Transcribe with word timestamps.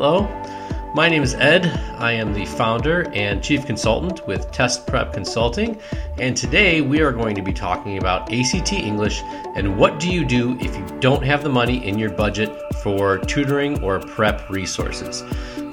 Hello, 0.00 0.28
my 0.94 1.08
name 1.08 1.24
is 1.24 1.34
Ed. 1.34 1.66
I 1.98 2.12
am 2.12 2.32
the 2.32 2.44
founder 2.44 3.10
and 3.14 3.42
chief 3.42 3.66
consultant 3.66 4.24
with 4.28 4.48
Test 4.52 4.86
Prep 4.86 5.12
Consulting, 5.12 5.80
and 6.18 6.36
today 6.36 6.80
we 6.82 7.00
are 7.00 7.10
going 7.10 7.34
to 7.34 7.42
be 7.42 7.52
talking 7.52 7.98
about 7.98 8.32
ACT 8.32 8.74
English 8.74 9.22
and 9.56 9.76
what 9.76 9.98
do 9.98 10.08
you 10.08 10.24
do 10.24 10.56
if 10.60 10.76
you 10.76 10.86
don't 11.00 11.24
have 11.24 11.42
the 11.42 11.48
money 11.48 11.84
in 11.84 11.98
your 11.98 12.10
budget 12.10 12.56
for 12.80 13.18
tutoring 13.18 13.82
or 13.82 13.98
prep 13.98 14.48
resources. 14.48 15.22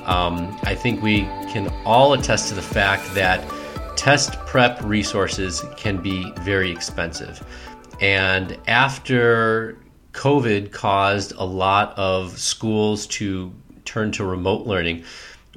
Um, 0.05 0.59
I 0.63 0.73
think 0.73 1.03
we 1.03 1.19
can 1.51 1.71
all 1.85 2.13
attest 2.13 2.49
to 2.49 2.55
the 2.55 2.63
fact 2.63 3.13
that 3.13 3.47
test 3.95 4.39
prep 4.47 4.83
resources 4.83 5.63
can 5.77 6.01
be 6.01 6.31
very 6.39 6.71
expensive. 6.71 7.45
And 8.01 8.57
after 8.65 9.77
COVID 10.13 10.71
caused 10.71 11.33
a 11.33 11.43
lot 11.43 11.95
of 11.95 12.39
schools 12.39 13.05
to 13.07 13.53
turn 13.85 14.11
to 14.13 14.25
remote 14.25 14.65
learning, 14.67 15.03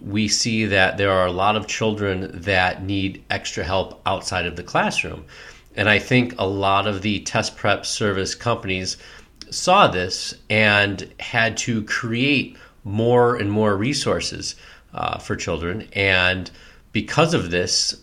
we 0.00 0.28
see 0.28 0.64
that 0.66 0.96
there 0.96 1.10
are 1.10 1.26
a 1.26 1.32
lot 1.32 1.56
of 1.56 1.66
children 1.66 2.30
that 2.42 2.82
need 2.82 3.24
extra 3.30 3.64
help 3.64 4.00
outside 4.06 4.46
of 4.46 4.56
the 4.56 4.62
classroom. 4.62 5.24
And 5.74 5.88
I 5.88 5.98
think 5.98 6.34
a 6.38 6.46
lot 6.46 6.86
of 6.86 7.02
the 7.02 7.20
test 7.20 7.56
prep 7.56 7.84
service 7.86 8.34
companies 8.34 8.96
saw 9.50 9.88
this 9.88 10.34
and 10.50 11.12
had 11.20 11.56
to 11.58 11.82
create 11.84 12.56
more 12.84 13.36
and 13.36 13.50
more 13.50 13.76
resources 13.76 14.54
uh, 14.94 15.18
for 15.18 15.36
children. 15.36 15.88
And 15.92 16.50
because 16.92 17.34
of 17.34 17.50
this, 17.50 17.94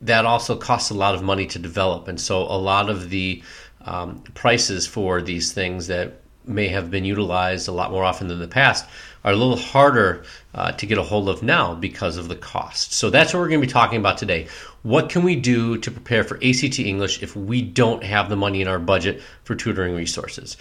that 0.00 0.26
also 0.26 0.56
costs 0.56 0.90
a 0.90 0.94
lot 0.94 1.14
of 1.14 1.22
money 1.22 1.46
to 1.46 1.58
develop. 1.58 2.08
And 2.08 2.20
so 2.20 2.42
a 2.42 2.58
lot 2.58 2.90
of 2.90 3.10
the 3.10 3.42
um, 3.84 4.22
prices 4.34 4.86
for 4.86 5.22
these 5.22 5.52
things 5.52 5.86
that 5.86 6.20
may 6.46 6.68
have 6.68 6.90
been 6.90 7.04
utilized 7.04 7.68
a 7.68 7.72
lot 7.72 7.90
more 7.90 8.04
often 8.04 8.28
than 8.28 8.38
the 8.38 8.48
past 8.48 8.86
are 9.24 9.32
a 9.32 9.36
little 9.36 9.56
harder 9.56 10.24
uh, 10.54 10.72
to 10.72 10.86
get 10.86 10.98
a 10.98 11.02
hold 11.02 11.28
of 11.28 11.42
now 11.42 11.74
because 11.74 12.16
of 12.16 12.28
the 12.28 12.36
cost. 12.36 12.92
So 12.92 13.10
that's 13.10 13.34
what 13.34 13.40
we're 13.40 13.48
going 13.48 13.60
to 13.60 13.66
be 13.66 13.72
talking 13.72 13.98
about 13.98 14.18
today. 14.18 14.46
What 14.82 15.10
can 15.10 15.24
we 15.24 15.34
do 15.34 15.78
to 15.78 15.90
prepare 15.90 16.22
for 16.22 16.36
ACT 16.36 16.78
English 16.78 17.22
if 17.22 17.34
we 17.34 17.60
don't 17.60 18.04
have 18.04 18.28
the 18.28 18.36
money 18.36 18.62
in 18.62 18.68
our 18.68 18.78
budget 18.78 19.20
for 19.42 19.56
tutoring 19.56 19.96
resources? 19.96 20.56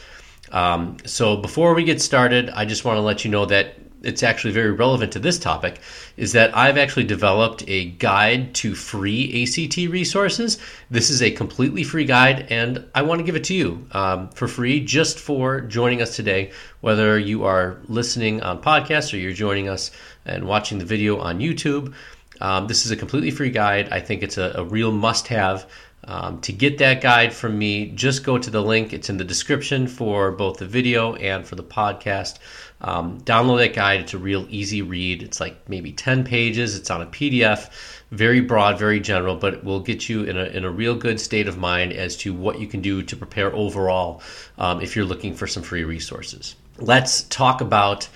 Um, 0.52 0.98
so 1.06 1.38
before 1.38 1.76
we 1.76 1.84
get 1.84 2.02
started, 2.02 2.50
I 2.50 2.66
just 2.66 2.86
want 2.86 2.98
to 2.98 3.02
let 3.02 3.24
you 3.24 3.32
know 3.32 3.46
that 3.46 3.76
it's 4.06 4.24
actually 4.24 4.54
very 4.54 4.72
relevant 4.72 5.12
to 5.14 5.20
this 5.20 5.40
topic 5.40 5.80
is 6.16 6.32
that 6.34 6.56
I've 6.56 6.78
actually 6.78 7.06
developed 7.06 7.64
a 7.68 7.86
guide 7.86 8.54
to 8.56 8.76
free 8.76 9.44
ACT 9.44 9.78
resources. 9.92 10.58
This 10.90 11.10
is 11.10 11.22
a 11.22 11.32
completely 11.32 11.84
free 11.84 12.06
guide, 12.06 12.48
and 12.50 12.86
I 12.94 13.02
want 13.02 13.20
to 13.20 13.26
give 13.26 13.36
it 13.36 13.44
to 13.46 13.54
you 13.54 13.88
um, 13.92 14.30
for 14.30 14.48
free 14.48 14.84
just 14.84 15.20
for 15.20 15.62
joining 15.62 16.02
us 16.02 16.16
today, 16.16 16.52
whether 16.82 17.18
you 17.18 17.44
are 17.46 17.78
listening 17.88 18.42
on 18.42 18.62
podcast 18.62 19.14
or 19.14 19.18
you're 19.18 19.34
joining 19.34 19.68
us 19.70 19.92
and 20.26 20.46
watching 20.46 20.78
the 20.78 20.86
video 20.86 21.20
on 21.20 21.40
YouTube. 21.40 21.94
Um, 22.42 22.68
this 22.68 22.86
is 22.86 22.92
a 22.92 22.96
completely 22.96 23.32
free 23.32 23.50
guide. 23.50 23.90
I 23.92 24.00
think 24.00 24.22
it's 24.22 24.38
a, 24.38 24.54
a 24.56 24.64
real 24.64 24.92
must 24.92 25.28
have. 25.28 25.70
Um, 26.08 26.40
to 26.42 26.52
get 26.52 26.78
that 26.78 27.02
guide 27.02 27.34
from 27.34 27.58
me, 27.58 27.88
just 27.88 28.24
go 28.24 28.38
to 28.38 28.50
the 28.50 28.62
link. 28.62 28.94
It's 28.94 29.10
in 29.10 29.18
the 29.18 29.24
description 29.24 29.88
for 29.88 30.32
both 30.32 30.58
the 30.58 30.66
video 30.68 31.16
and 31.16 31.46
for 31.46 31.56
the 31.56 31.64
podcast. 31.64 32.38
Um, 32.82 33.20
download 33.22 33.60
that 33.60 33.74
guide. 33.74 34.02
It's 34.02 34.14
a 34.14 34.20
real 34.20 34.46
easy 34.50 34.82
read. 34.82 35.24
It's 35.24 35.40
like 35.40 35.68
maybe 35.68 35.92
10 35.92 36.24
pages. 36.24 36.76
It's 36.78 36.92
on 36.92 37.02
a 37.02 37.08
PDF, 37.08 37.70
very 38.12 38.42
broad, 38.42 38.78
very 38.78 39.00
general, 39.00 39.36
but 39.36 39.56
it 39.56 39.64
will 39.64 39.80
get 39.80 40.08
you 40.08 40.24
in 40.24 40.38
a, 40.38 40.46
in 40.46 40.64
a 40.66 40.70
real 40.70 40.96
good 40.96 41.20
state 41.20 41.48
of 41.48 41.58
mind 41.58 41.94
as 41.94 42.16
to 42.18 42.34
what 42.34 42.60
you 42.60 42.68
can 42.68 42.82
do 42.82 43.02
to 43.02 43.16
prepare 43.16 43.54
overall 43.56 44.22
um, 44.58 44.82
if 44.82 44.96
you're 44.96 45.06
looking 45.06 45.34
for 45.34 45.48
some 45.48 45.64
free 45.64 45.84
resources. 45.84 46.56
Let's 46.78 47.24
talk 47.24 47.62
about 47.62 48.08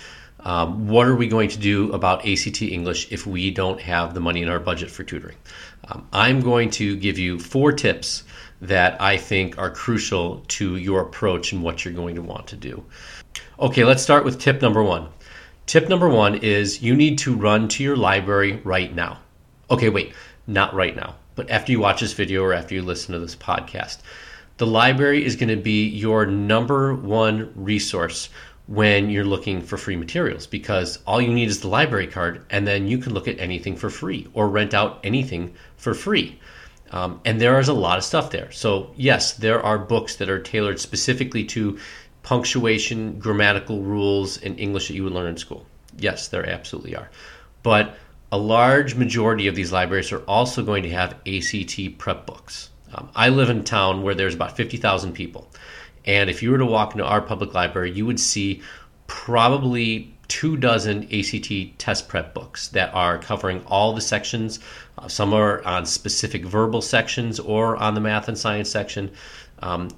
um, 0.41 0.87
what 0.87 1.07
are 1.07 1.15
we 1.15 1.27
going 1.27 1.49
to 1.49 1.59
do 1.59 1.91
about 1.91 2.27
ACT 2.27 2.61
English 2.61 3.11
if 3.11 3.27
we 3.27 3.51
don't 3.51 3.79
have 3.81 4.13
the 4.13 4.19
money 4.19 4.41
in 4.41 4.49
our 4.49 4.59
budget 4.59 4.89
for 4.89 5.03
tutoring? 5.03 5.37
Um, 5.87 6.07
I'm 6.13 6.41
going 6.41 6.69
to 6.71 6.95
give 6.95 7.17
you 7.17 7.39
four 7.39 7.71
tips 7.71 8.23
that 8.61 9.01
I 9.01 9.17
think 9.17 9.57
are 9.57 9.69
crucial 9.69 10.43
to 10.49 10.75
your 10.77 11.01
approach 11.01 11.51
and 11.51 11.63
what 11.63 11.83
you're 11.83 11.93
going 11.93 12.15
to 12.15 12.21
want 12.21 12.47
to 12.47 12.55
do. 12.55 12.83
Okay, 13.59 13.83
let's 13.83 14.03
start 14.03 14.25
with 14.25 14.39
tip 14.39 14.61
number 14.61 14.83
one. 14.83 15.07
Tip 15.65 15.87
number 15.87 16.09
one 16.09 16.35
is 16.35 16.81
you 16.81 16.95
need 16.95 17.17
to 17.19 17.35
run 17.35 17.67
to 17.69 17.83
your 17.83 17.95
library 17.95 18.59
right 18.63 18.93
now. 18.93 19.19
Okay, 19.69 19.89
wait, 19.89 20.13
not 20.47 20.73
right 20.73 20.95
now, 20.95 21.15
but 21.35 21.49
after 21.49 21.71
you 21.71 21.79
watch 21.79 22.01
this 22.01 22.13
video 22.13 22.43
or 22.43 22.53
after 22.53 22.75
you 22.75 22.81
listen 22.81 23.13
to 23.13 23.19
this 23.19 23.35
podcast. 23.35 23.99
The 24.57 24.67
library 24.67 25.23
is 25.23 25.37
going 25.37 25.49
to 25.49 25.55
be 25.55 25.87
your 25.87 26.25
number 26.25 26.93
one 26.93 27.53
resource 27.55 28.29
when 28.69 29.09
you're 29.09 29.25
looking 29.25 29.63
for 29.63 29.77
free 29.77 29.95
materials 29.95 30.45
because 30.45 30.99
all 31.07 31.19
you 31.19 31.33
need 31.33 31.49
is 31.49 31.61
the 31.61 31.67
library 31.67 32.05
card 32.05 32.45
and 32.51 32.67
then 32.67 32.87
you 32.87 32.99
can 32.99 33.15
look 33.15 33.27
at 33.27 33.39
anything 33.39 33.75
for 33.75 33.89
free 33.89 34.27
or 34.35 34.47
rent 34.47 34.75
out 34.75 34.99
anything 35.03 35.51
for 35.77 35.95
free. 35.95 36.39
Um, 36.91 37.19
and 37.25 37.41
there 37.41 37.59
is 37.59 37.67
a 37.67 37.73
lot 37.73 37.97
of 37.97 38.03
stuff 38.03 38.29
there. 38.29 38.51
So, 38.51 38.91
yes, 38.95 39.33
there 39.33 39.59
are 39.63 39.79
books 39.79 40.17
that 40.17 40.29
are 40.29 40.39
tailored 40.39 40.79
specifically 40.79 41.43
to 41.45 41.79
punctuation, 42.21 43.17
grammatical 43.17 43.81
rules, 43.81 44.37
and 44.37 44.59
English 44.59 44.87
that 44.89 44.93
you 44.93 45.03
would 45.03 45.13
learn 45.13 45.27
in 45.27 45.37
school. 45.37 45.65
Yes, 45.97 46.27
there 46.27 46.47
absolutely 46.47 46.95
are. 46.95 47.09
But 47.63 47.97
a 48.31 48.37
large 48.37 48.93
majority 48.93 49.47
of 49.47 49.55
these 49.55 49.71
libraries 49.71 50.11
are 50.11 50.21
also 50.27 50.63
going 50.63 50.83
to 50.83 50.91
have 50.91 51.15
ACT 51.25 51.97
prep 51.97 52.27
books. 52.27 52.69
Um, 52.93 53.09
I 53.15 53.29
live 53.29 53.49
in 53.49 53.59
a 53.59 53.63
town 53.63 54.03
where 54.03 54.13
there's 54.13 54.35
about 54.35 54.55
50,000 54.55 55.13
people. 55.13 55.49
And 56.05 56.29
if 56.29 56.41
you 56.41 56.51
were 56.51 56.57
to 56.57 56.65
walk 56.65 56.93
into 56.93 57.05
our 57.05 57.21
public 57.21 57.53
library, 57.53 57.91
you 57.91 58.05
would 58.05 58.19
see 58.19 58.61
probably 59.07 60.13
two 60.27 60.55
dozen 60.55 61.03
ACT 61.11 61.79
test 61.79 62.07
prep 62.07 62.33
books 62.33 62.67
that 62.69 62.93
are 62.93 63.17
covering 63.17 63.63
all 63.65 63.93
the 63.93 64.01
sections. 64.01 64.59
Uh, 64.97 65.07
some 65.07 65.33
are 65.33 65.63
on 65.65 65.85
specific 65.85 66.45
verbal 66.45 66.81
sections 66.81 67.39
or 67.39 67.75
on 67.77 67.95
the 67.95 68.01
math 68.01 68.27
and 68.27 68.37
science 68.37 68.69
section. 68.69 69.11
Um, 69.61 69.89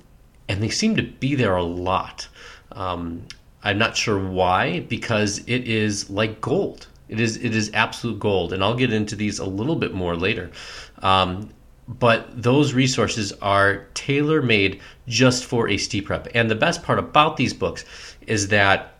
and 0.47 0.63
they 0.63 0.69
seem 0.69 0.95
to 0.95 1.03
be 1.03 1.35
there 1.35 1.55
a 1.55 1.63
lot. 1.63 2.27
Um, 2.71 3.23
I'm 3.63 3.77
not 3.77 3.95
sure 3.95 4.19
why, 4.19 4.79
because 4.81 5.39
it 5.39 5.67
is 5.67 6.09
like 6.09 6.41
gold. 6.41 6.87
It 7.09 7.19
is 7.19 7.37
it 7.37 7.53
is 7.53 7.69
absolute 7.73 8.19
gold, 8.19 8.53
and 8.53 8.63
I'll 8.63 8.75
get 8.75 8.93
into 8.93 9.15
these 9.15 9.39
a 9.39 9.45
little 9.45 9.75
bit 9.75 9.93
more 9.93 10.15
later. 10.15 10.49
Um, 11.01 11.49
but 11.87 12.41
those 12.41 12.73
resources 12.73 13.33
are 13.41 13.87
tailor 13.93 14.41
made 14.41 14.79
just 15.07 15.45
for 15.45 15.69
ACT 15.69 16.03
prep. 16.05 16.27
And 16.33 16.49
the 16.49 16.55
best 16.55 16.83
part 16.83 16.99
about 16.99 17.37
these 17.37 17.53
books 17.53 17.85
is 18.27 18.49
that 18.49 18.95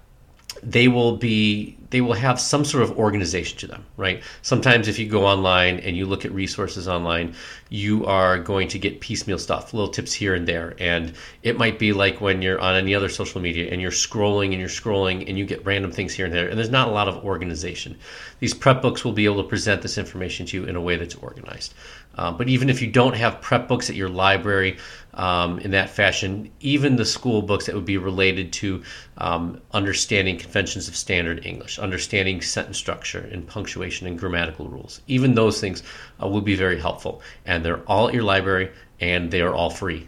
they 0.64 0.88
will 0.88 1.18
be 1.18 1.78
they 1.90 2.02
will 2.02 2.14
have 2.14 2.40
some 2.40 2.64
sort 2.64 2.84
of 2.84 2.98
organization 2.98 3.58
to 3.60 3.68
them, 3.68 3.86
right? 3.98 4.24
Sometimes 4.42 4.88
if 4.88 4.98
you 4.98 5.08
go 5.08 5.26
online 5.26 5.80
and 5.80 5.98
you 5.98 6.06
look 6.06 6.24
at 6.24 6.32
resources 6.32 6.88
online, 6.88 7.36
you 7.72 8.06
are 8.06 8.38
going 8.38 8.68
to 8.68 8.78
get 8.78 9.00
piecemeal 9.00 9.40
stuff, 9.40 9.74
little 9.74 9.88
tips 9.88 10.12
here 10.12 10.36
and 10.36 10.46
there. 10.46 10.76
And 10.78 11.14
it 11.42 11.58
might 11.58 11.80
be 11.80 11.94
like 11.94 12.20
when 12.20 12.42
you're 12.42 12.60
on 12.60 12.76
any 12.76 12.94
other 12.94 13.08
social 13.08 13.40
media 13.40 13.72
and 13.72 13.82
you're 13.82 13.92
scrolling 13.92 14.52
and 14.52 14.60
you're 14.60 14.68
scrolling 14.68 15.24
and 15.30 15.40
you 15.40 15.46
get 15.46 15.66
random 15.66 15.90
things 15.90 16.14
here 16.14 16.26
and 16.26 16.36
there, 16.36 16.50
and 16.50 16.58
there's 16.58 16.70
not 16.70 16.90
a 16.90 16.92
lot 16.92 17.08
of 17.08 17.24
organization. 17.24 17.98
These 18.40 18.54
prep 18.54 18.82
books 18.82 19.06
will 19.06 19.14
be 19.14 19.24
able 19.24 19.42
to 19.42 19.48
present 19.48 19.82
this 19.82 19.98
information 19.98 20.46
to 20.48 20.58
you 20.58 20.66
in 20.66 20.76
a 20.76 20.82
way 20.82 20.98
that's 20.98 21.16
organized. 21.16 21.74
Uh, 22.16 22.32
but 22.32 22.50
even 22.50 22.70
if 22.70 22.82
you 22.82 22.92
don't 22.92 23.16
have 23.16 23.40
prep 23.42 23.68
books 23.70 23.90
at 23.90 23.96
your 23.96 24.10
library 24.10 24.78
um, 25.14 25.60
in 25.60 25.72
that 25.72 25.90
fashion, 25.90 26.52
even 26.60 26.98
the 26.98 27.06
school 27.06 27.42
books 27.42 27.66
that 27.66 27.76
would 27.76 27.86
be 27.86 27.98
related 27.98 28.52
to 28.52 28.84
um, 29.18 29.62
understanding 29.72 30.38
conventions 30.38 30.88
of 30.88 30.96
standard 30.96 31.46
English, 31.46 31.80
understanding 31.80 32.42
sentence 32.42 32.78
structure 32.78 33.30
and 33.32 33.48
punctuation 33.48 34.08
and 34.08 34.20
grammatical 34.20 34.68
rules, 34.68 35.02
even 35.08 35.36
those 35.36 35.62
things 35.62 35.84
uh, 36.22 36.28
will 36.28 36.42
be 36.42 36.56
very 36.56 36.80
helpful. 36.80 37.22
And 37.46 37.61
they're 37.64 37.84
all 37.84 38.08
at 38.08 38.14
your 38.14 38.24
library 38.24 38.72
and 39.00 39.32
they 39.32 39.42
are 39.42 39.54
all 39.54 39.70
free. 39.70 40.08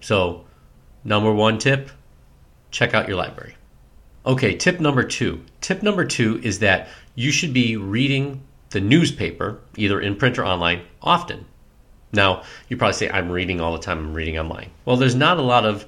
So, 0.00 0.44
number 1.04 1.32
one 1.32 1.58
tip 1.58 1.90
check 2.70 2.92
out 2.92 3.08
your 3.08 3.16
library. 3.16 3.56
Okay, 4.26 4.54
tip 4.54 4.80
number 4.80 5.02
two. 5.02 5.42
Tip 5.60 5.82
number 5.82 6.04
two 6.04 6.40
is 6.42 6.58
that 6.58 6.88
you 7.14 7.30
should 7.30 7.54
be 7.54 7.76
reading 7.76 8.42
the 8.70 8.80
newspaper, 8.80 9.60
either 9.76 10.00
in 10.00 10.16
print 10.16 10.38
or 10.38 10.44
online, 10.44 10.82
often. 11.00 11.46
Now, 12.12 12.42
you 12.68 12.76
probably 12.76 12.94
say, 12.94 13.08
I'm 13.08 13.30
reading 13.30 13.60
all 13.60 13.72
the 13.72 13.78
time, 13.78 13.98
I'm 13.98 14.14
reading 14.14 14.38
online. 14.38 14.70
Well, 14.84 14.96
there's 14.96 15.14
not 15.14 15.38
a 15.38 15.42
lot 15.42 15.64
of 15.64 15.86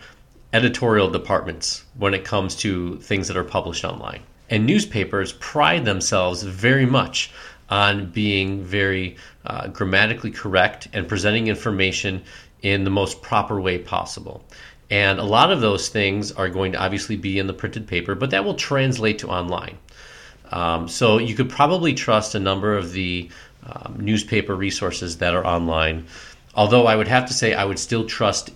editorial 0.53 1.11
departments 1.11 1.85
when 1.97 2.15
it 2.15 2.25
comes 2.25 2.55
to 2.57 2.97
things 3.01 3.29
that 3.29 3.37
are 3.37 3.45
published 3.45 3.85
online. 3.85 4.23
And 4.49 4.67
newspapers 4.67 5.33
pride 5.33 5.85
themselves 5.85 6.43
very 6.43 6.87
much 6.87 7.31
on 7.71 8.11
being 8.11 8.63
very 8.63 9.17
uh, 9.47 9.69
grammatically 9.69 10.31
correct 10.31 10.89
and 10.93 11.07
presenting 11.07 11.49
information 11.49 12.23
in 12.63 12.85
the 12.85 12.91
most 12.91 13.23
proper 13.23 13.61
way 13.61 13.79
possible. 13.79 14.45
And 14.91 15.19
a 15.19 15.25
lot 15.25 15.53
of 15.53 15.61
those 15.61 15.89
things 15.89 16.33
are 16.33 16.49
going 16.49 16.73
to 16.73 16.79
obviously 16.79 17.17
be 17.17 17.39
in 17.39 17.47
the 17.47 17.53
printed 17.53 17.87
paper, 17.87 18.15
but 18.15 18.31
that 18.31 18.45
will 18.45 18.55
translate 18.55 19.19
to 19.19 19.29
online. 19.29 19.77
Um, 20.51 20.89
so 20.89 21.19
you 21.19 21.35
could 21.35 21.51
probably 21.51 21.93
trust 21.93 22.35
a 22.35 22.41
number 22.41 22.77
of 22.77 22.93
the 22.93 23.29
um, 23.67 23.97
newspaper 23.99 24.55
resources 24.55 25.19
that 25.19 25.35
are 25.35 25.47
online. 25.47 26.07
Although 26.55 26.87
I 26.87 26.97
would 26.97 27.09
have 27.09 27.27
to 27.27 27.35
say 27.35 27.53
I 27.53 27.65
would 27.65 27.79
still 27.79 28.07
trust 28.07 28.51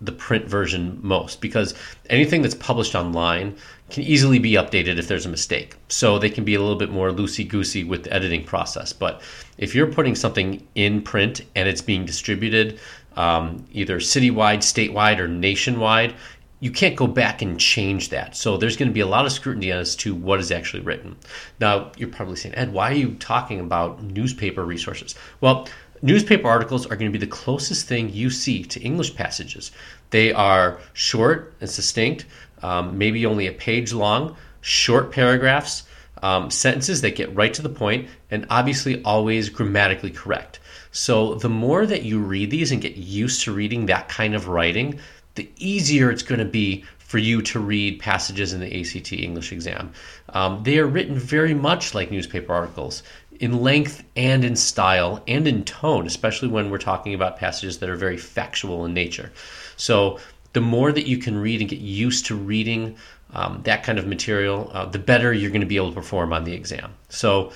the 0.00 0.12
print 0.12 0.46
version 0.46 0.98
most 1.02 1.40
because 1.40 1.74
anything 2.10 2.42
that's 2.42 2.54
published 2.54 2.94
online 2.94 3.56
can 3.90 4.02
easily 4.02 4.38
be 4.38 4.52
updated 4.52 4.98
if 4.98 5.08
there's 5.08 5.26
a 5.26 5.28
mistake. 5.28 5.76
So 5.88 6.18
they 6.18 6.30
can 6.30 6.44
be 6.44 6.54
a 6.54 6.60
little 6.60 6.76
bit 6.76 6.90
more 6.90 7.10
loosey 7.10 7.46
goosey 7.46 7.84
with 7.84 8.04
the 8.04 8.12
editing 8.12 8.44
process. 8.44 8.92
But 8.92 9.22
if 9.58 9.74
you're 9.74 9.92
putting 9.92 10.14
something 10.14 10.66
in 10.74 11.02
print 11.02 11.42
and 11.54 11.68
it's 11.68 11.82
being 11.82 12.04
distributed 12.04 12.80
um, 13.16 13.64
either 13.72 13.98
citywide, 13.98 14.58
statewide, 14.58 15.18
or 15.18 15.28
nationwide, 15.28 16.14
you 16.60 16.70
can't 16.70 16.96
go 16.96 17.06
back 17.06 17.42
and 17.42 17.60
change 17.60 18.08
that. 18.08 18.36
So 18.36 18.56
there's 18.56 18.76
going 18.76 18.88
to 18.88 18.94
be 18.94 19.00
a 19.00 19.06
lot 19.06 19.26
of 19.26 19.32
scrutiny 19.32 19.70
as 19.70 19.94
to 19.96 20.14
what 20.14 20.40
is 20.40 20.50
actually 20.50 20.82
written. 20.82 21.16
Now, 21.60 21.92
you're 21.96 22.08
probably 22.08 22.36
saying, 22.36 22.54
Ed, 22.54 22.72
why 22.72 22.90
are 22.90 22.94
you 22.94 23.14
talking 23.16 23.60
about 23.60 24.02
newspaper 24.02 24.64
resources? 24.64 25.14
Well, 25.40 25.68
newspaper 26.00 26.48
articles 26.48 26.86
are 26.86 26.96
going 26.96 27.12
to 27.12 27.18
be 27.18 27.24
the 27.24 27.30
closest 27.30 27.86
thing 27.86 28.10
you 28.10 28.30
see 28.30 28.64
to 28.64 28.80
English 28.80 29.14
passages. 29.14 29.72
They 30.10 30.32
are 30.32 30.80
short 30.92 31.54
and 31.60 31.68
succinct, 31.68 32.24
um, 32.64 32.96
maybe 32.96 33.26
only 33.26 33.46
a 33.46 33.52
page 33.52 33.92
long, 33.92 34.36
short 34.62 35.12
paragraphs, 35.12 35.84
um, 36.22 36.50
sentences 36.50 37.02
that 37.02 37.14
get 37.14 37.34
right 37.36 37.52
to 37.52 37.60
the 37.60 37.68
point, 37.68 38.08
and 38.30 38.46
obviously 38.48 39.02
always 39.04 39.50
grammatically 39.50 40.10
correct. 40.10 40.60
So 40.90 41.34
the 41.34 41.50
more 41.50 41.84
that 41.84 42.04
you 42.04 42.20
read 42.20 42.50
these 42.50 42.72
and 42.72 42.80
get 42.80 42.96
used 42.96 43.42
to 43.42 43.52
reading 43.52 43.86
that 43.86 44.08
kind 44.08 44.34
of 44.34 44.48
writing, 44.48 44.98
the 45.34 45.50
easier 45.58 46.10
it's 46.10 46.22
going 46.22 46.38
to 46.38 46.46
be 46.46 46.84
for 46.98 47.18
you 47.18 47.42
to 47.42 47.60
read 47.60 48.00
passages 48.00 48.54
in 48.54 48.60
the 48.60 48.80
ACT 48.80 49.12
English 49.12 49.52
exam. 49.52 49.92
Um, 50.30 50.62
they 50.62 50.78
are 50.78 50.86
written 50.86 51.16
very 51.18 51.52
much 51.52 51.94
like 51.94 52.10
newspaper 52.10 52.54
articles 52.54 53.02
in 53.40 53.60
length 53.60 54.02
and 54.16 54.42
in 54.42 54.56
style 54.56 55.22
and 55.28 55.46
in 55.46 55.64
tone, 55.64 56.06
especially 56.06 56.48
when 56.48 56.70
we're 56.70 56.78
talking 56.78 57.12
about 57.12 57.36
passages 57.36 57.78
that 57.78 57.90
are 57.90 57.96
very 57.96 58.16
factual 58.16 58.86
in 58.86 58.94
nature. 58.94 59.30
So, 59.76 60.18
the 60.54 60.60
more 60.60 60.90
that 60.90 61.06
you 61.06 61.18
can 61.18 61.36
read 61.36 61.60
and 61.60 61.68
get 61.68 61.80
used 61.80 62.26
to 62.26 62.34
reading 62.34 62.96
um, 63.34 63.60
that 63.64 63.82
kind 63.82 63.98
of 63.98 64.06
material, 64.06 64.70
uh, 64.72 64.86
the 64.86 64.98
better 64.98 65.32
you're 65.32 65.50
going 65.50 65.60
to 65.60 65.66
be 65.66 65.76
able 65.76 65.90
to 65.90 65.94
perform 65.94 66.32
on 66.32 66.44
the 66.44 66.52
exam. 66.52 66.94
So, 67.08 67.52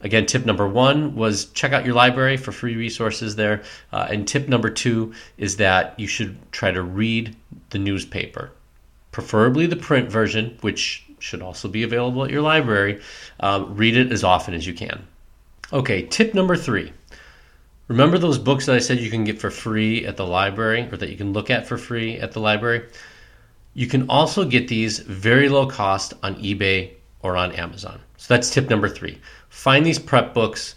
Again, 0.00 0.26
tip 0.26 0.46
number 0.46 0.68
one 0.68 1.16
was 1.16 1.46
check 1.46 1.72
out 1.72 1.84
your 1.84 1.94
library 1.94 2.36
for 2.36 2.52
free 2.52 2.76
resources 2.76 3.34
there. 3.34 3.62
Uh, 3.92 4.06
and 4.10 4.28
tip 4.28 4.48
number 4.48 4.70
two 4.70 5.12
is 5.38 5.56
that 5.56 5.98
you 5.98 6.06
should 6.06 6.36
try 6.52 6.70
to 6.70 6.82
read 6.82 7.34
the 7.70 7.78
newspaper, 7.78 8.52
preferably 9.10 9.66
the 9.66 9.76
print 9.76 10.08
version, 10.08 10.56
which 10.60 11.04
should 11.18 11.42
also 11.42 11.66
be 11.66 11.82
available 11.82 12.24
at 12.24 12.30
your 12.30 12.42
library. 12.42 13.00
Uh, 13.40 13.64
read 13.66 13.96
it 13.96 14.12
as 14.12 14.22
often 14.22 14.54
as 14.54 14.66
you 14.66 14.72
can. 14.72 15.04
Okay, 15.72 16.02
tip 16.02 16.32
number 16.32 16.56
three. 16.56 16.92
Remember 17.88 18.18
those 18.18 18.38
books 18.38 18.66
that 18.66 18.76
I 18.76 18.80
said 18.80 19.00
you 19.00 19.10
can 19.10 19.24
get 19.24 19.40
for 19.40 19.50
free 19.50 20.04
at 20.04 20.18
the 20.18 20.26
library 20.26 20.86
or 20.92 20.98
that 20.98 21.08
you 21.08 21.16
can 21.16 21.32
look 21.32 21.48
at 21.48 21.66
for 21.66 21.78
free 21.78 22.18
at 22.18 22.32
the 22.32 22.40
library? 22.40 22.86
You 23.72 23.86
can 23.86 24.10
also 24.10 24.44
get 24.44 24.68
these 24.68 24.98
very 24.98 25.48
low 25.48 25.66
cost 25.66 26.12
on 26.22 26.34
eBay 26.36 26.92
or 27.22 27.34
on 27.34 27.52
Amazon. 27.52 28.00
So 28.18 28.34
that's 28.34 28.50
tip 28.50 28.68
number 28.68 28.90
three. 28.90 29.18
Find 29.48 29.86
these 29.86 29.98
prep 29.98 30.34
books 30.34 30.74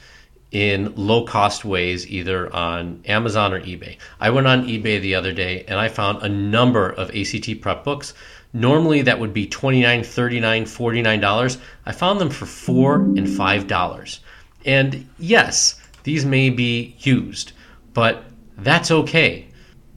in 0.51 0.93
low 0.95 1.25
cost 1.25 1.65
ways, 1.65 2.07
either 2.07 2.53
on 2.55 3.01
Amazon 3.05 3.53
or 3.53 3.59
eBay. 3.59 3.97
I 4.21 4.29
went 4.29 4.47
on 4.47 4.65
eBay 4.67 5.01
the 5.01 5.15
other 5.15 5.33
day 5.33 5.65
and 5.67 5.77
I 5.77 5.89
found 5.89 6.23
a 6.23 6.29
number 6.29 6.89
of 6.91 7.13
ACT 7.13 7.59
prep 7.59 7.83
books. 7.83 8.13
Normally 8.53 9.01
that 9.01 9.19
would 9.19 9.33
be 9.33 9.47
$29, 9.47 9.99
$39, 9.99 10.61
$49. 10.61 11.57
I 11.85 11.91
found 11.91 12.21
them 12.21 12.29
for 12.29 12.45
4 12.45 12.95
and 12.95 13.27
$5. 13.27 14.19
And 14.63 15.09
yes, 15.17 15.80
these 16.03 16.25
may 16.25 16.49
be 16.49 16.95
used, 16.99 17.53
but 17.93 18.23
that's 18.57 18.91
okay. 18.91 19.47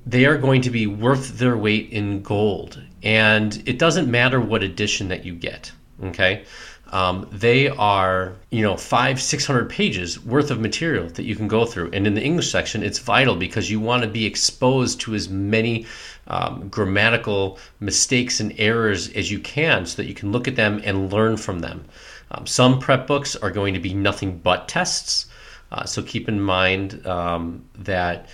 They 0.07 0.27
are 0.27 0.39
going 0.39 0.63
to 0.63 0.71
be 0.71 0.87
worth 0.87 1.39
their 1.39 1.57
weight 1.57 1.91
in 1.91 2.23
gold. 2.23 2.83
And 3.03 3.63
it 3.67 3.79
doesn't 3.79 4.11
matter 4.11 4.41
what 4.41 4.63
edition 4.63 5.09
that 5.09 5.25
you 5.25 5.35
get. 5.35 5.73
Okay. 6.03 6.45
Um, 6.93 7.27
they 7.33 7.69
are, 7.69 8.37
you 8.51 8.63
know, 8.63 8.77
five, 8.77 9.21
600 9.21 9.69
pages 9.69 10.23
worth 10.25 10.51
of 10.51 10.61
material 10.61 11.09
that 11.09 11.25
you 11.25 11.35
can 11.35 11.49
go 11.49 11.65
through. 11.65 11.91
And 11.93 12.07
in 12.07 12.15
the 12.15 12.23
English 12.23 12.51
section, 12.51 12.83
it's 12.83 12.99
vital 12.99 13.35
because 13.35 13.71
you 13.71 13.81
want 13.81 14.05
to 14.05 14.09
be 14.09 14.25
exposed 14.27 15.01
to 15.01 15.15
as 15.15 15.29
many 15.29 15.87
um, 16.29 16.69
grammatical 16.69 17.59
mistakes 17.81 18.41
and 18.41 18.55
errors 18.59 19.09
as 19.11 19.31
you 19.31 19.41
can 19.41 19.87
so 19.87 19.97
that 19.97 20.09
you 20.09 20.15
can 20.15 20.31
look 20.31 20.47
at 20.47 20.57
them 20.57 20.81
and 20.85 21.13
learn 21.13 21.37
from 21.37 21.61
them. 21.61 21.85
Um, 22.31 22.47
some 22.47 22.79
prep 22.79 23.07
books 23.07 23.35
are 23.37 23.51
going 23.51 23.75
to 23.75 23.81
be 23.81 23.95
nothing 23.95 24.39
but 24.39 24.69
tests. 24.69 25.27
Uh, 25.73 25.85
so 25.85 26.03
keep 26.03 26.29
in 26.29 26.41
mind 26.41 27.07
um, 27.07 27.65
that 27.79 28.29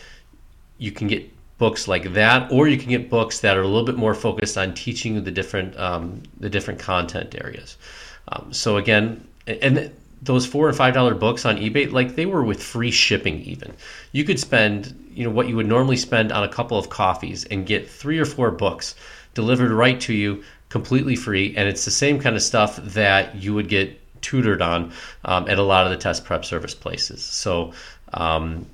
you 0.78 0.92
can 0.92 1.08
get 1.08 1.30
books 1.58 1.86
like 1.86 2.14
that, 2.14 2.50
or 2.50 2.68
you 2.68 2.78
can 2.78 2.88
get 2.88 3.10
books 3.10 3.40
that 3.40 3.56
are 3.56 3.62
a 3.62 3.66
little 3.66 3.84
bit 3.84 3.96
more 3.96 4.14
focused 4.14 4.56
on 4.56 4.74
teaching 4.74 5.14
you 5.14 5.20
the 5.20 5.30
different 5.30 5.78
um, 5.78 6.22
the 6.38 6.48
different 6.48 6.80
content 6.80 7.34
areas. 7.40 7.76
Um, 8.28 8.52
so 8.52 8.78
again, 8.78 9.26
and 9.46 9.92
those 10.22 10.46
four 10.46 10.68
or 10.68 10.72
five 10.72 10.94
dollar 10.94 11.14
books 11.14 11.44
on 11.44 11.56
eBay, 11.58 11.92
like 11.92 12.16
they 12.16 12.26
were 12.26 12.42
with 12.42 12.62
free 12.62 12.90
shipping. 12.90 13.40
Even 13.42 13.74
you 14.12 14.24
could 14.24 14.40
spend 14.40 15.10
you 15.12 15.24
know 15.24 15.30
what 15.30 15.48
you 15.48 15.56
would 15.56 15.66
normally 15.66 15.96
spend 15.96 16.32
on 16.32 16.42
a 16.44 16.48
couple 16.48 16.78
of 16.78 16.88
coffees 16.88 17.44
and 17.46 17.66
get 17.66 17.88
three 17.88 18.18
or 18.18 18.24
four 18.24 18.50
books 18.50 18.94
delivered 19.34 19.70
right 19.70 20.00
to 20.00 20.14
you 20.14 20.42
completely 20.70 21.16
free, 21.16 21.54
and 21.56 21.68
it's 21.68 21.84
the 21.84 21.90
same 21.90 22.18
kind 22.18 22.36
of 22.36 22.42
stuff 22.42 22.76
that 22.76 23.34
you 23.34 23.52
would 23.52 23.68
get 23.68 24.00
tutored 24.22 24.62
on 24.62 24.93
um, 25.25 25.49
at 25.49 25.58
a 25.58 25.62
lot 25.62 25.84
of 25.84 25.90
the 25.90 25.96
test 25.96 26.25
prep 26.25 26.44
service 26.44 26.75
places. 26.75 27.22
So 27.22 27.72
um, 28.12 28.67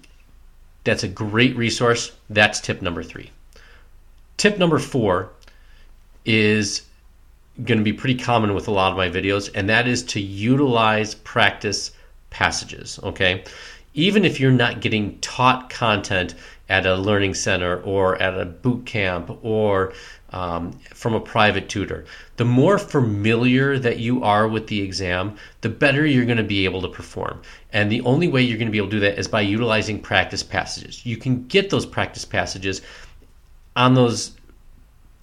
that's 0.85 1.03
a 1.03 1.09
great 1.09 1.57
resource. 1.57 2.13
That's 2.31 2.61
tip 2.61 2.83
number 2.83 3.03
three. 3.03 3.31
Tip 4.37 4.59
number 4.59 4.79
four 4.79 5.31
is 6.25 6.83
going 7.65 7.79
to 7.79 7.85
be 7.85 7.93
pretty 7.93 8.17
common 8.17 8.55
with 8.55 8.69
a 8.69 8.71
lot 8.71 8.91
of 8.91 8.99
my 8.99 9.09
videos, 9.09 9.51
and 9.55 9.69
that 9.69 9.89
is 9.89 10.03
to 10.03 10.21
utilize 10.21 11.15
practice 11.15 11.93
passages. 12.31 13.01
Okay. 13.03 13.45
Even 13.95 14.27
if 14.27 14.39
you're 14.39 14.53
not 14.53 14.81
getting 14.83 15.19
taught 15.21 15.71
content 15.71 16.35
at 16.69 16.87
a 16.87 16.97
learning 16.97 17.35
center 17.35 17.81
or 17.83 18.21
at 18.21 18.39
a 18.39 18.45
boot 18.45 18.85
camp 18.87 19.39
or 19.43 19.93
um, 20.31 20.73
from 20.93 21.15
a 21.15 21.21
private 21.21 21.69
tutor. 21.69 22.05
The 22.37 22.45
more 22.45 22.79
familiar 22.79 23.79
that 23.79 23.99
you 23.99 24.23
are 24.23 24.49
with 24.49 24.67
the 24.67 24.81
exam, 24.83 25.37
the 25.61 25.69
better 25.69 26.05
you're 26.05 26.25
going 26.25 26.37
to 26.37 26.43
be 26.43 26.65
able 26.65 26.83
to 26.83 26.89
perform. 26.89 27.41
And 27.73 27.91
the 27.91 28.01
only 28.03 28.29
way 28.29 28.43
you're 28.43 28.59
going 28.59 28.69
to 28.69 28.73
be 28.73 28.79
able 28.79 28.91
to 28.91 28.97
do 28.97 29.01
that 29.01 29.19
is 29.19 29.29
by 29.29 29.43
utilizing 29.43 30.01
practice 30.01 30.43
passages. 30.43 31.07
You 31.07 31.17
can 31.17 31.47
get 31.47 31.71
those 31.71 31.87
practice 31.87 32.25
passages 32.25 32.83
on 33.77 33.95
those 33.95 34.36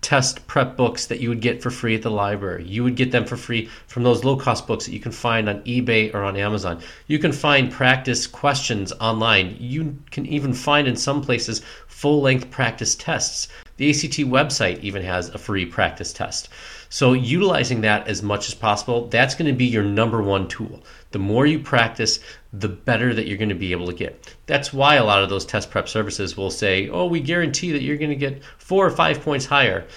test 0.04 0.46
prep 0.48 0.78
books 0.78 1.07
that 1.07 1.19
you 1.19 1.30
would 1.30 1.42
get 1.42 1.64
for 1.64 1.72
free 1.72 1.95
at 1.95 2.02
the 2.02 2.12
library. 2.12 2.66
You 2.66 2.83
would 2.83 2.95
get 2.95 3.12
them 3.12 3.26
for 3.26 3.38
free 3.38 3.69
from 3.88 4.04
those 4.04 4.24
low 4.24 4.36
cost 4.36 4.68
books 4.68 4.86
that 4.86 4.94
you 4.94 5.00
can 5.00 5.12
find 5.12 5.50
on 5.50 5.62
eBay 5.62 6.14
or 6.14 6.24
on 6.24 6.36
Amazon. 6.36 6.81
You 7.07 7.18
can 7.19 7.31
find 7.31 7.72
practice 7.72 8.28
questions 8.28 8.92
online. 9.00 9.56
You 9.60 9.98
can 10.12 10.26
even 10.26 10.54
find 10.54 10.88
in 10.88 10.95
some 10.95 11.22
places 11.22 11.62
full 11.88 12.22
length 12.22 12.52
practice 12.52 12.95
tests. 12.95 13.48
The 13.77 13.89
ACT 13.89 14.19
website 14.30 14.81
even 14.81 15.01
has 15.03 15.30
a 15.30 15.39
free 15.39 15.65
practice 15.65 16.13
test. 16.13 16.49
So, 16.89 17.13
utilizing 17.13 17.81
that 17.81 18.07
as 18.07 18.21
much 18.21 18.47
as 18.47 18.53
possible, 18.53 19.07
that's 19.07 19.33
going 19.33 19.47
to 19.47 19.57
be 19.57 19.65
your 19.65 19.83
number 19.83 20.21
one 20.21 20.47
tool. 20.47 20.83
The 21.09 21.18
more 21.18 21.47
you 21.47 21.57
practice, 21.57 22.19
the 22.51 22.69
better 22.69 23.15
that 23.15 23.25
you're 23.25 23.39
going 23.39 23.49
to 23.49 23.56
be 23.56 23.71
able 23.71 23.87
to 23.87 23.94
get. 23.94 24.35
That's 24.45 24.71
why 24.71 24.95
a 24.95 25.03
lot 25.03 25.23
of 25.23 25.30
those 25.30 25.44
test 25.44 25.71
prep 25.71 25.89
services 25.89 26.37
will 26.37 26.51
say, 26.51 26.87
oh, 26.89 27.07
we 27.07 27.19
guarantee 27.19 27.71
that 27.71 27.81
you're 27.81 27.97
going 27.97 28.11
to 28.11 28.15
get 28.15 28.44
four 28.59 28.85
or 28.85 28.92
five 28.92 29.21
points 29.21 29.47
higher. 29.47 29.87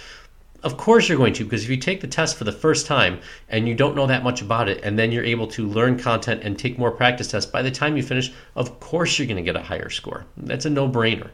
Of 0.62 0.78
course, 0.78 1.06
you're 1.06 1.18
going 1.18 1.34
to, 1.34 1.44
because 1.44 1.64
if 1.64 1.68
you 1.68 1.76
take 1.76 2.00
the 2.00 2.06
test 2.06 2.36
for 2.36 2.44
the 2.44 2.52
first 2.52 2.86
time 2.86 3.20
and 3.50 3.68
you 3.68 3.74
don't 3.74 3.94
know 3.94 4.06
that 4.06 4.24
much 4.24 4.40
about 4.40 4.70
it, 4.70 4.80
and 4.82 4.98
then 4.98 5.12
you're 5.12 5.22
able 5.22 5.48
to 5.48 5.66
learn 5.66 5.98
content 5.98 6.42
and 6.44 6.58
take 6.58 6.78
more 6.78 6.90
practice 6.90 7.28
tests, 7.28 7.50
by 7.50 7.60
the 7.60 7.70
time 7.70 7.98
you 7.98 8.02
finish, 8.02 8.32
of 8.54 8.80
course, 8.80 9.18
you're 9.18 9.28
going 9.28 9.36
to 9.36 9.42
get 9.42 9.54
a 9.54 9.62
higher 9.62 9.90
score. 9.90 10.24
That's 10.38 10.64
a 10.64 10.70
no 10.70 10.88
brainer. 10.88 11.28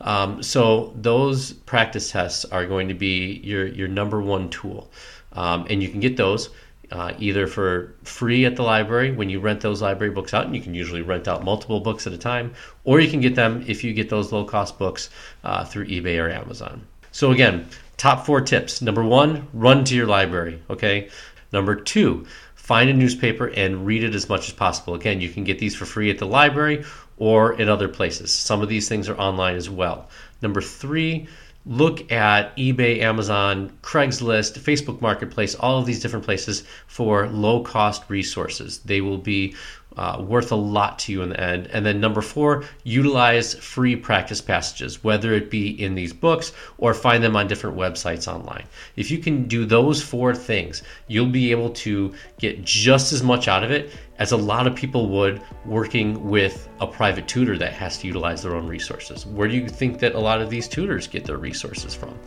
Um, 0.00 0.42
so 0.42 0.92
those 0.96 1.52
practice 1.52 2.10
tests 2.10 2.44
are 2.46 2.66
going 2.66 2.88
to 2.88 2.94
be 2.94 3.40
your 3.44 3.66
your 3.66 3.88
number 3.88 4.20
one 4.20 4.50
tool, 4.50 4.90
um, 5.32 5.66
and 5.70 5.82
you 5.82 5.88
can 5.88 6.00
get 6.00 6.16
those. 6.16 6.50
Uh, 6.92 7.14
either 7.18 7.46
for 7.46 7.94
free 8.04 8.44
at 8.44 8.56
the 8.56 8.62
library 8.62 9.10
when 9.10 9.30
you 9.30 9.40
rent 9.40 9.60
those 9.62 9.80
library 9.80 10.12
books 10.12 10.34
out, 10.34 10.44
and 10.44 10.54
you 10.54 10.60
can 10.60 10.74
usually 10.74 11.00
rent 11.00 11.26
out 11.26 11.42
multiple 11.42 11.80
books 11.80 12.06
at 12.06 12.12
a 12.12 12.18
time, 12.18 12.52
or 12.84 13.00
you 13.00 13.10
can 13.10 13.22
get 13.22 13.34
them 13.34 13.64
if 13.66 13.82
you 13.82 13.92
get 13.94 14.10
those 14.10 14.30
low 14.30 14.44
cost 14.44 14.78
books 14.78 15.08
uh, 15.44 15.64
through 15.64 15.86
eBay 15.86 16.22
or 16.22 16.30
Amazon. 16.30 16.86
So, 17.10 17.32
again, 17.32 17.66
top 17.96 18.26
four 18.26 18.42
tips. 18.42 18.82
Number 18.82 19.02
one, 19.02 19.48
run 19.54 19.84
to 19.84 19.94
your 19.94 20.06
library, 20.06 20.60
okay? 20.68 21.08
Number 21.52 21.74
two, 21.74 22.26
find 22.54 22.90
a 22.90 22.92
newspaper 22.92 23.48
and 23.48 23.86
read 23.86 24.04
it 24.04 24.14
as 24.14 24.28
much 24.28 24.48
as 24.48 24.54
possible. 24.54 24.94
Again, 24.94 25.20
you 25.20 25.28
can 25.28 25.44
get 25.44 25.58
these 25.58 25.74
for 25.74 25.86
free 25.86 26.10
at 26.10 26.18
the 26.18 26.26
library 26.26 26.84
or 27.18 27.54
in 27.54 27.68
other 27.68 27.88
places. 27.88 28.32
Some 28.32 28.62
of 28.62 28.68
these 28.68 28.88
things 28.88 29.08
are 29.08 29.16
online 29.16 29.56
as 29.56 29.70
well. 29.70 30.08
Number 30.42 30.60
three, 30.60 31.28
look 31.66 32.12
at 32.12 32.56
eBay, 32.56 33.00
Amazon, 33.00 33.72
Craigslist, 33.82 34.58
Facebook 34.58 35.00
Marketplace, 35.00 35.54
all 35.54 35.78
of 35.78 35.86
these 35.86 36.00
different 36.00 36.24
places 36.24 36.64
for 36.86 37.28
low 37.28 37.62
cost 37.62 38.02
resources. 38.08 38.78
They 38.78 39.00
will 39.00 39.18
be 39.18 39.54
uh, 39.96 40.22
worth 40.26 40.50
a 40.50 40.56
lot 40.56 40.98
to 40.98 41.12
you 41.12 41.22
in 41.22 41.28
the 41.28 41.40
end. 41.40 41.68
And 41.68 41.86
then 41.86 42.00
number 42.00 42.20
four, 42.20 42.64
utilize 42.82 43.54
free 43.54 43.96
practice 43.96 44.40
passages, 44.40 45.04
whether 45.04 45.32
it 45.32 45.50
be 45.50 45.68
in 45.82 45.94
these 45.94 46.12
books 46.12 46.52
or 46.78 46.94
find 46.94 47.22
them 47.22 47.36
on 47.36 47.46
different 47.46 47.76
websites 47.76 48.26
online. 48.26 48.64
If 48.96 49.10
you 49.10 49.18
can 49.18 49.46
do 49.46 49.64
those 49.64 50.02
four 50.02 50.34
things, 50.34 50.82
you'll 51.06 51.26
be 51.26 51.52
able 51.52 51.70
to 51.70 52.12
get 52.38 52.64
just 52.64 53.12
as 53.12 53.22
much 53.22 53.46
out 53.48 53.62
of 53.62 53.70
it 53.70 53.92
as 54.18 54.32
a 54.32 54.36
lot 54.36 54.66
of 54.66 54.74
people 54.74 55.08
would 55.08 55.42
working 55.64 56.28
with 56.28 56.68
a 56.80 56.86
private 56.86 57.26
tutor 57.26 57.58
that 57.58 57.72
has 57.72 57.98
to 57.98 58.06
utilize 58.06 58.42
their 58.42 58.54
own 58.54 58.66
resources. 58.66 59.26
Where 59.26 59.48
do 59.48 59.56
you 59.56 59.68
think 59.68 59.98
that 60.00 60.14
a 60.14 60.20
lot 60.20 60.40
of 60.40 60.50
these 60.50 60.68
tutors 60.68 61.06
get 61.06 61.24
their 61.24 61.38
resources 61.38 61.94
from? 61.94 62.18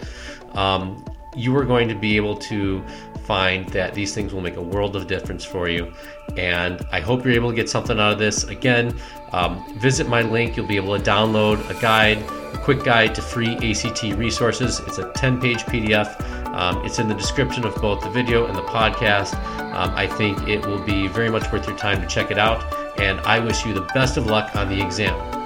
Um, 0.53 1.05
you 1.35 1.55
are 1.55 1.65
going 1.65 1.87
to 1.87 1.95
be 1.95 2.17
able 2.17 2.35
to 2.35 2.83
find 3.25 3.67
that 3.69 3.93
these 3.93 4.13
things 4.13 4.33
will 4.33 4.41
make 4.41 4.55
a 4.55 4.61
world 4.61 4.95
of 4.95 5.07
difference 5.07 5.45
for 5.45 5.69
you. 5.69 5.93
And 6.35 6.85
I 6.91 6.99
hope 6.99 7.23
you're 7.23 7.33
able 7.33 7.51
to 7.51 7.55
get 7.55 7.69
something 7.69 7.99
out 7.99 8.13
of 8.13 8.19
this. 8.19 8.45
Again, 8.45 8.97
um, 9.31 9.63
visit 9.77 10.07
my 10.07 10.21
link. 10.21 10.57
You'll 10.57 10.67
be 10.67 10.77
able 10.77 10.97
to 10.97 11.03
download 11.03 11.69
a 11.69 11.79
guide, 11.79 12.17
a 12.53 12.57
quick 12.57 12.83
guide 12.83 13.13
to 13.15 13.21
free 13.21 13.55
ACT 13.57 14.03
resources. 14.17 14.79
It's 14.87 14.97
a 14.97 15.11
10 15.13 15.39
page 15.39 15.59
PDF. 15.59 16.36
Um, 16.53 16.83
it's 16.85 16.99
in 16.99 17.07
the 17.07 17.15
description 17.15 17.65
of 17.65 17.75
both 17.75 18.01
the 18.01 18.09
video 18.09 18.45
and 18.45 18.55
the 18.55 18.63
podcast. 18.63 19.35
Um, 19.73 19.91
I 19.95 20.07
think 20.07 20.47
it 20.47 20.65
will 20.65 20.81
be 20.83 21.07
very 21.07 21.29
much 21.29 21.51
worth 21.51 21.67
your 21.67 21.77
time 21.77 22.01
to 22.01 22.07
check 22.07 22.31
it 22.31 22.37
out. 22.37 22.63
And 22.99 23.19
I 23.21 23.39
wish 23.39 23.65
you 23.65 23.73
the 23.73 23.87
best 23.93 24.17
of 24.17 24.25
luck 24.25 24.55
on 24.55 24.69
the 24.69 24.81
exam. 24.81 25.36